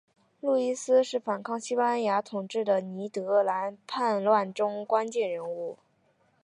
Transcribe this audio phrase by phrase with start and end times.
[0.39, 5.77] 路易斯是反抗西班牙统治的尼德兰叛乱中关键人物。